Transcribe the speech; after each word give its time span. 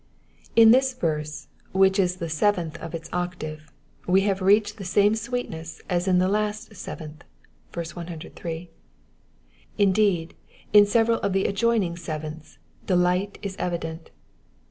In 0.55 0.71
this 0.71 0.95
verse, 0.95 1.47
which 1.73 1.99
is 1.99 2.15
the 2.15 2.27
seventh 2.27 2.75
of 2.79 2.95
its 2.95 3.07
octave, 3.13 3.71
w3 4.07 4.23
have 4.23 4.41
reached 4.41 4.77
the 4.77 4.83
same 4.83 5.13
sweetness 5.13 5.79
as 5.91 6.07
in 6.07 6.17
the 6.17 6.27
last 6.27 6.75
seventh 6.75 7.23
(103): 7.75 8.71
indeed, 9.77 10.33
in 10.73 10.87
several 10.87 11.19
of 11.19 11.33
the 11.33 11.47
ad 11.47 11.55
joining 11.55 11.95
sevenths, 11.95 12.57
delight 12.87 13.37
is 13.43 13.55
evident. 13.59 14.09